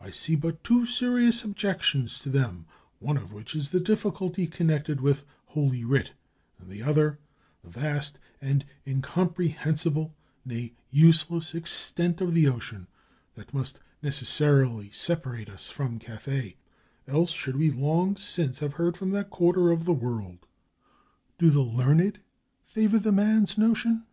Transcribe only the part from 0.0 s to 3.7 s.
I see but two serious objections to them, one of which is